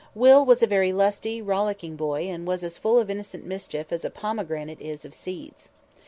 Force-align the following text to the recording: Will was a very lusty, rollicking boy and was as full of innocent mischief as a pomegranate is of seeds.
Will 0.15 0.43
was 0.43 0.63
a 0.63 0.65
very 0.65 0.91
lusty, 0.91 1.43
rollicking 1.43 1.95
boy 1.95 2.21
and 2.23 2.47
was 2.47 2.63
as 2.63 2.75
full 2.79 2.97
of 2.97 3.11
innocent 3.11 3.45
mischief 3.45 3.91
as 3.91 4.03
a 4.03 4.09
pomegranate 4.09 4.81
is 4.81 5.05
of 5.05 5.13
seeds. 5.13 5.69